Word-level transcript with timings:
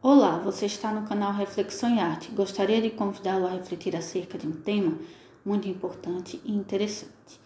Olá, 0.00 0.38
você 0.38 0.66
está 0.66 0.92
no 0.92 1.08
canal 1.08 1.32
Reflexão 1.32 1.92
e 1.92 1.98
Arte. 1.98 2.30
Gostaria 2.30 2.80
de 2.80 2.88
convidá-lo 2.88 3.48
a 3.48 3.50
refletir 3.50 3.96
acerca 3.96 4.38
de 4.38 4.46
um 4.46 4.52
tema 4.52 4.96
muito 5.44 5.66
importante 5.66 6.40
e 6.44 6.54
interessante, 6.54 7.40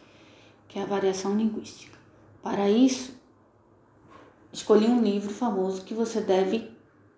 que 0.68 0.78
é 0.78 0.82
a 0.82 0.86
variação 0.86 1.34
linguística. 1.34 1.98
Para 2.42 2.68
isso, 2.68 3.14
escolhi 4.52 4.84
um 4.84 5.02
livro 5.02 5.32
famoso 5.32 5.82
que 5.82 5.94
você 5.94 6.20
deve 6.20 6.70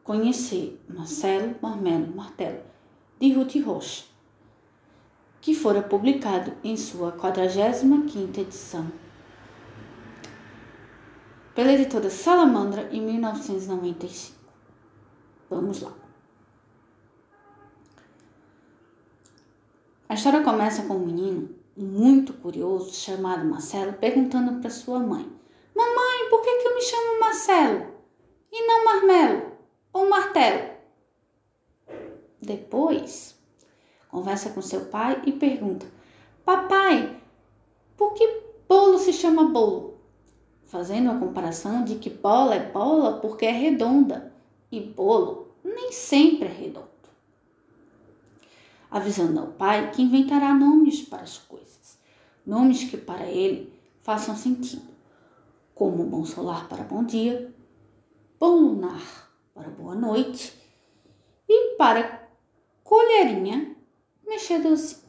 conhecer, 0.05 0.81
Marcelo 0.89 1.57
Marmelo 1.61 2.15
Martelo, 2.15 2.61
de 3.19 3.33
Ruth 3.33 3.57
Rocha, 3.57 4.05
que 5.41 5.53
fora 5.53 5.83
publicado 5.83 6.53
em 6.63 6.77
sua 6.77 7.11
45ª 7.11 8.39
edição 8.39 8.87
pela 11.57 11.73
editora 11.73 12.09
Salamandra 12.09 12.89
em 12.93 13.01
1995. 13.01 14.34
Vamos 15.55 15.83
lá. 15.83 15.93
A 20.09 20.15
história 20.15 20.43
começa 20.43 20.83
com 20.83 20.95
um 20.95 21.07
menino 21.07 21.49
muito 21.77 22.33
curioso 22.33 22.93
chamado 22.93 23.45
Marcelo 23.45 23.93
perguntando 23.93 24.61
para 24.61 24.69
sua 24.69 24.99
mãe: 24.99 25.31
Mamãe, 25.73 26.29
por 26.29 26.43
que, 26.43 26.57
que 26.57 26.67
eu 26.67 26.75
me 26.75 26.83
chamo 26.83 27.21
Marcelo 27.21 27.87
e 28.51 28.67
não 28.67 28.85
Marmelo 28.85 29.53
ou 29.93 30.11
Martelo? 30.11 30.75
Depois, 32.43 33.39
conversa 34.09 34.51
com 34.51 34.61
seu 34.61 34.87
pai 34.87 35.23
e 35.25 35.31
pergunta: 35.31 35.87
Papai, 36.45 37.17
por 37.97 38.13
que 38.15 38.43
bolo 38.69 38.99
se 38.99 39.13
chama 39.13 39.45
bolo? 39.45 40.01
Fazendo 40.65 41.13
a 41.13 41.19
comparação 41.19 41.85
de 41.85 41.95
que 41.95 42.11
bola 42.11 42.57
é 42.57 42.73
bola 42.73 43.21
porque 43.21 43.47
é 43.47 43.53
redonda 43.53 44.35
e 44.73 44.81
bolo 44.81 45.44
nem 45.65 45.91
sempre 45.91 46.47
é 46.47 46.53
redondo. 46.53 46.89
Avisando 48.91 49.41
ao 49.41 49.47
pai 49.49 49.91
que 49.91 50.03
inventará 50.03 50.55
nomes 50.55 51.03
para 51.03 51.23
as 51.23 51.39
coisas, 51.39 51.99
nomes 52.47 52.85
que 52.85 52.97
para 52.97 53.27
ele 53.27 53.73
façam 54.03 54.37
sentido, 54.37 54.95
como 55.75 56.05
bom 56.05 56.25
solar 56.25 56.69
para 56.69 56.85
bom 56.85 57.03
dia, 57.03 57.53
bom 58.39 58.61
lunar 58.61 59.33
para 59.55 59.71
boa 59.71 59.95
noite 59.95 60.53
e 61.49 61.75
para 61.77 62.29
colherinha 62.85 63.75
mexedorzinho. 64.25 65.03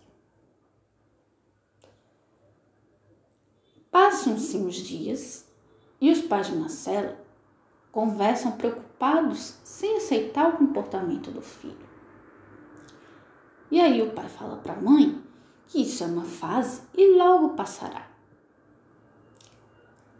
Passam-se 3.92 4.58
uns 4.58 4.76
dias 4.76 5.46
e 6.02 6.12
os 6.12 6.22
pais 6.22 6.48
de 6.48 6.56
Marcelo 6.56 7.16
conversam 7.96 8.52
preocupados 8.52 9.56
sem 9.64 9.96
aceitar 9.96 10.50
o 10.50 10.58
comportamento 10.58 11.32
do 11.32 11.42
filho. 11.42 11.88
E 13.72 13.80
aí 13.80 14.02
o 14.02 14.12
pai 14.12 14.28
fala 14.28 14.58
para 14.58 14.74
a 14.74 14.82
mãe 14.82 15.24
que 15.66 15.82
isso 15.82 16.04
é 16.04 16.08
uma 16.08 16.26
fase 16.26 16.82
e 16.94 17.16
logo 17.16 17.56
passará. 17.56 18.06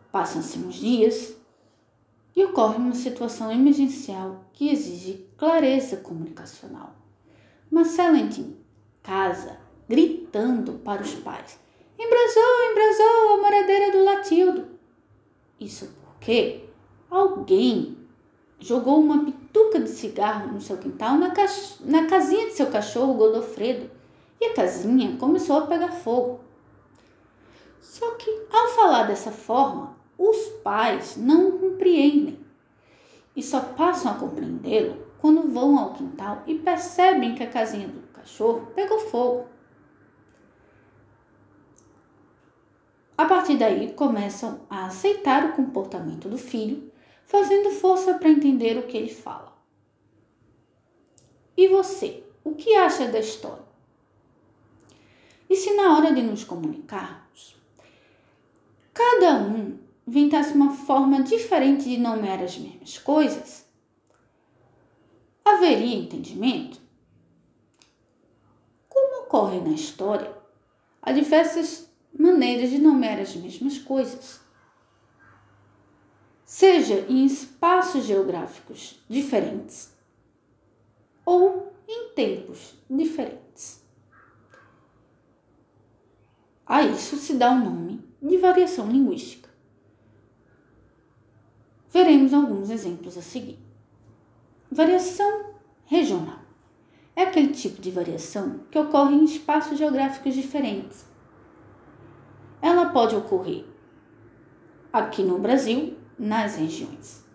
Passam-se 0.10 0.58
uns 0.58 0.76
dias 0.76 1.36
e 2.34 2.46
ocorre 2.46 2.78
uma 2.78 2.96
situação 2.96 3.52
emergencial 3.52 4.46
que 4.54 4.70
exige 4.70 5.28
clareza 5.36 5.98
comunicacional. 5.98 6.96
Marcelo 7.70 8.16
entra 8.16 8.40
em 8.40 8.56
casa 9.04 9.60
gritando 9.90 10.76
para 10.76 11.02
os 11.02 11.14
pais: 11.16 11.60
Embrasou, 12.00 12.72
embrasou 12.72 13.34
a 13.34 13.42
moradeira 13.42 13.92
do 13.92 14.06
Latildo. 14.06 14.68
Isso 15.60 15.94
porque 16.02 16.65
Alguém 17.10 17.98
jogou 18.60 19.00
uma 19.00 19.18
bituca 19.18 19.80
de 19.80 19.90
cigarro 19.90 20.54
no 20.54 20.62
seu 20.62 20.78
quintal 20.78 21.18
na, 21.18 21.34
na 21.82 22.08
casinha 22.08 22.48
de 22.48 22.54
seu 22.54 22.68
cachorro 22.68 23.14
Godofredo 23.14 23.90
e 24.40 24.46
a 24.46 24.54
casinha 24.54 25.16
começou 25.18 25.58
a 25.58 25.68
pegar 25.68 25.92
fogo. 25.92 26.40
Só 27.82 28.12
que 28.16 28.30
ao 28.52 28.68
falar 28.70 29.04
dessa 29.04 29.32
forma, 29.32 29.96
os 30.18 30.38
pais 30.64 31.16
não 31.18 31.58
compreendem 31.58 32.40
e 33.36 33.44
só 33.44 33.60
passam 33.60 34.12
a 34.12 34.16
compreendê-lo 34.16 35.06
quando 35.20 35.52
vão 35.52 35.78
ao 35.78 35.94
quintal 35.94 36.44
e 36.48 36.56
percebem 36.56 37.36
que 37.36 37.44
a 37.44 37.50
casinha 37.50 37.88
do 37.88 38.02
cachorro 38.14 38.68
pegou 38.74 39.00
fogo. 39.00 39.48
A 43.18 43.26
partir 43.26 43.58
daí 43.58 43.94
começam 43.94 44.60
a 44.70 44.86
aceitar 44.86 45.46
o 45.46 45.54
comportamento 45.54 46.28
do 46.28 46.38
filho 46.38 46.92
fazendo 47.26 47.72
força 47.72 48.14
para 48.14 48.30
entender 48.30 48.78
o 48.78 48.84
que 48.84 48.96
ele 48.96 49.14
fala. 49.14 49.54
E 51.58 51.68
você, 51.68 52.24
o 52.44 52.54
que 52.54 52.76
acha 52.76 53.08
da 53.08 53.20
história? 53.20 53.66
E 55.50 55.56
se 55.56 55.74
na 55.74 55.96
hora 55.96 56.14
de 56.14 56.22
nos 56.22 56.44
comunicarmos, 56.44 57.56
cada 58.94 59.36
um 59.36 59.78
inventasse 60.08 60.54
uma 60.54 60.72
forma 60.72 61.24
diferente 61.24 61.90
de 61.90 61.98
nomear 61.98 62.42
as 62.44 62.58
mesmas 62.58 62.98
coisas, 63.00 63.66
haveria 65.44 65.98
entendimento? 65.98 66.80
Como 68.88 69.24
ocorre 69.24 69.60
na 69.60 69.72
história, 69.72 70.36
há 71.02 71.12
diversas 71.12 71.90
maneiras 72.18 72.70
de 72.70 72.78
nomear 72.78 73.20
as 73.20 73.36
mesmas 73.36 73.78
coisas 73.78 74.45
seja 76.46 77.06
em 77.10 77.26
espaços 77.26 78.06
geográficos 78.06 79.04
diferentes 79.10 79.92
ou 81.26 81.74
em 81.88 82.10
tempos 82.14 82.76
diferentes. 82.88 83.84
A 86.68 86.84
isso 86.84 87.16
se 87.18 87.34
dá 87.34 87.52
o 87.52 87.60
nome 87.60 88.04
de 88.22 88.38
variação 88.38 88.90
linguística. 88.90 89.50
Veremos 91.90 92.34
alguns 92.34 92.70
exemplos 92.70 93.18
a 93.18 93.22
seguir. 93.22 93.60
Variação 94.72 95.56
regional 95.86 96.40
é 97.16 97.24
aquele 97.24 97.54
tipo 97.54 97.82
de 97.82 97.90
variação 97.90 98.60
que 98.70 98.78
ocorre 98.78 99.16
em 99.16 99.24
espaços 99.24 99.78
geográficos 99.78 100.36
diferentes. 100.36 101.06
Ela 102.62 102.90
pode 102.90 103.16
ocorrer 103.16 103.66
aqui 104.92 105.24
no 105.24 105.40
Brasil 105.40 105.96
nas 106.18 106.56
regiões 106.56 107.26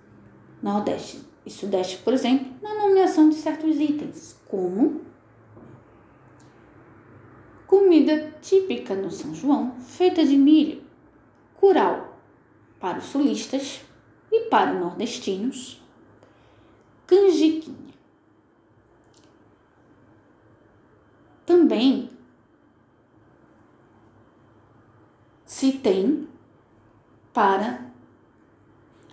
Nordeste 0.63 1.23
e 1.45 1.51
Sudeste, 1.51 1.99
por 1.99 2.13
exemplo, 2.13 2.53
na 2.63 2.75
nomeação 2.75 3.29
de 3.29 3.37
certos 3.37 3.77
itens, 3.77 4.39
como 4.47 5.03
comida 7.67 8.35
típica 8.43 8.95
no 8.95 9.11
São 9.11 9.35
João, 9.35 9.79
feita 9.81 10.25
de 10.25 10.37
milho, 10.37 10.83
curau 11.55 12.19
para 12.79 12.99
os 12.99 13.05
sulistas 13.05 13.81
e 14.31 14.49
para 14.49 14.75
os 14.75 14.81
nordestinos, 14.81 15.83
canjiquinha. 17.07 17.91
Também 21.47 22.11
se 25.45 25.73
tem 25.73 26.29
para 27.33 27.90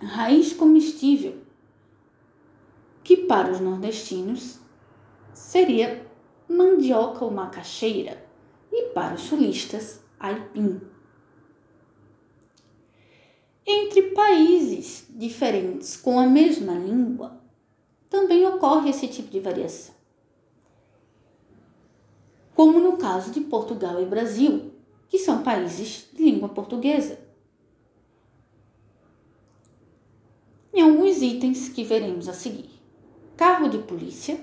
raiz 0.00 0.52
comestível, 0.52 1.38
que 3.02 3.16
para 3.16 3.50
os 3.50 3.60
nordestinos 3.60 4.58
seria 5.32 6.06
mandioca 6.48 7.24
ou 7.24 7.30
macaxeira 7.30 8.24
e 8.72 8.90
para 8.90 9.14
os 9.14 9.22
sulistas 9.22 10.00
aipim. 10.18 10.80
Entre 13.66 14.02
países 14.10 15.06
diferentes 15.10 15.96
com 15.96 16.18
a 16.18 16.26
mesma 16.26 16.72
língua, 16.72 17.38
também 18.08 18.46
ocorre 18.46 18.90
esse 18.90 19.06
tipo 19.08 19.30
de 19.30 19.40
variação. 19.40 19.94
Como 22.54 22.80
no 22.80 22.96
caso 22.96 23.30
de 23.30 23.40
Portugal 23.42 24.00
e 24.00 24.06
Brasil, 24.06 24.72
que 25.08 25.18
são 25.18 25.42
países 25.42 26.08
de 26.12 26.22
língua 26.22 26.48
portuguesa. 26.48 27.27
Em 30.78 30.80
alguns 30.80 31.20
itens 31.22 31.68
que 31.68 31.82
veremos 31.82 32.28
a 32.28 32.32
seguir. 32.32 32.70
Carro 33.36 33.68
de 33.68 33.78
polícia, 33.78 34.40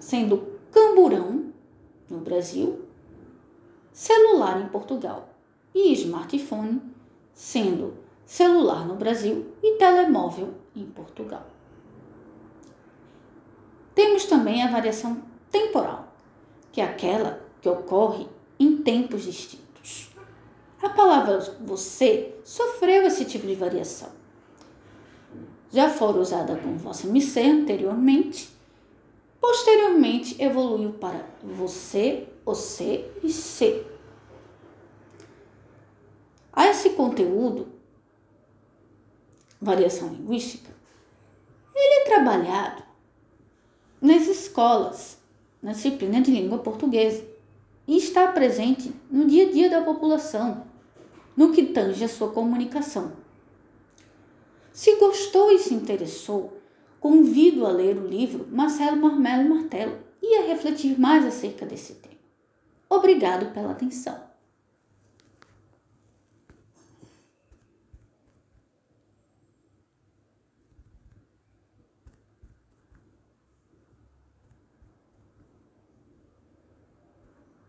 sendo 0.00 0.58
camburão 0.72 1.52
no 2.10 2.18
Brasil, 2.18 2.82
celular 3.92 4.60
em 4.60 4.68
Portugal 4.68 5.28
e 5.72 5.92
smartphone, 5.92 6.82
sendo 7.32 7.94
celular 8.26 8.84
no 8.84 8.96
Brasil 8.96 9.46
e 9.62 9.76
telemóvel 9.76 10.54
em 10.74 10.86
Portugal. 10.86 11.46
Temos 13.94 14.24
também 14.24 14.60
a 14.60 14.72
variação 14.72 15.22
temporal, 15.52 16.12
que 16.72 16.80
é 16.80 16.84
aquela 16.84 17.40
que 17.60 17.68
ocorre 17.68 18.26
em 18.58 18.78
tempos 18.78 19.22
distintos. 19.22 20.10
A 20.82 20.88
palavra 20.88 21.38
você 21.60 22.34
sofreu 22.42 23.04
esse 23.04 23.24
tipo 23.24 23.46
de 23.46 23.54
variação 23.54 24.23
já 25.70 25.90
fora 25.90 26.18
usada 26.18 26.56
com 26.56 26.76
vossa 26.76 27.06
missão 27.08 27.42
anteriormente, 27.42 28.48
posteriormente 29.40 30.40
evoluiu 30.40 30.92
para 30.92 31.26
você, 31.42 32.28
você 32.44 33.10
e 33.22 33.30
se. 33.30 33.84
A 36.52 36.68
esse 36.68 36.90
conteúdo, 36.90 37.66
variação 39.60 40.08
linguística, 40.08 40.70
ele 41.74 42.02
é 42.02 42.04
trabalhado 42.04 42.82
nas 44.00 44.28
escolas, 44.28 45.18
na 45.60 45.72
disciplina 45.72 46.20
de 46.20 46.30
língua 46.30 46.58
portuguesa, 46.58 47.24
e 47.86 47.96
está 47.96 48.28
presente 48.28 48.94
no 49.10 49.26
dia 49.26 49.48
a 49.48 49.50
dia 49.50 49.68
da 49.68 49.82
população, 49.82 50.64
no 51.36 51.52
que 51.52 51.64
tange 51.64 52.04
a 52.04 52.08
sua 52.08 52.30
comunicação. 52.30 53.23
Se 54.74 54.96
gostou 54.96 55.52
e 55.52 55.58
se 55.60 55.72
interessou, 55.72 56.60
convido 56.98 57.64
a 57.64 57.70
ler 57.70 57.96
o 57.96 58.08
livro 58.08 58.48
Marcelo 58.50 58.96
Marmelo 58.96 59.48
Martelo 59.48 59.96
e 60.20 60.34
a 60.38 60.42
refletir 60.42 60.98
mais 60.98 61.24
acerca 61.24 61.64
desse 61.64 61.94
tema. 61.94 62.16
Obrigado 62.90 63.54
pela 63.54 63.70
atenção. 63.70 64.20